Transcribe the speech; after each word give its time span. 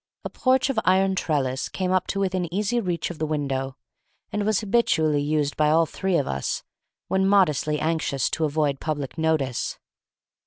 A 0.25 0.31
porch 0.31 0.71
of 0.71 0.79
iron 0.83 1.13
trellis 1.13 1.69
came 1.69 1.91
up 1.91 2.07
to 2.07 2.19
within 2.19 2.51
easy 2.51 2.79
reach 2.79 3.11
of 3.11 3.19
the 3.19 3.25
window, 3.27 3.75
and 4.31 4.47
was 4.47 4.61
habitually 4.61 5.21
used 5.21 5.55
by 5.55 5.69
all 5.69 5.85
three 5.85 6.17
of 6.17 6.25
us, 6.25 6.63
when 7.07 7.27
modestly 7.27 7.79
anxious 7.79 8.27
to 8.31 8.45
avoid 8.45 8.79
public 8.79 9.15
notice. 9.19 9.77